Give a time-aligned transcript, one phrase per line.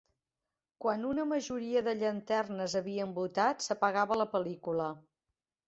[0.85, 4.93] Quan una majoria de llanternes havien votat, s'apagava la pel·lícula.